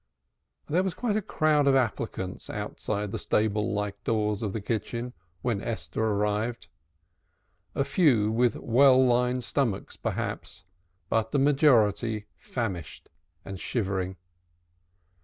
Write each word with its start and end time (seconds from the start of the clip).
There 0.67 0.81
was 0.81 0.95
quite 0.95 1.15
a 1.15 1.21
crowd 1.21 1.67
of 1.67 1.75
applicants 1.75 2.49
outside 2.49 3.11
the 3.11 3.19
stable 3.19 3.71
like 3.71 4.03
doors 4.03 4.41
of 4.41 4.51
the 4.51 4.59
kitchen 4.59 5.13
when 5.43 5.61
Esther 5.61 6.03
arrived, 6.03 6.69
a 7.75 7.83
few 7.83 8.31
with 8.31 8.55
well 8.55 9.05
lined 9.05 9.43
stomachs, 9.43 9.97
perhaps, 9.97 10.63
but 11.07 11.31
the 11.31 11.37
majority 11.37 12.25
famished 12.39 13.09
and 13.45 13.59
shivering. 13.59 14.15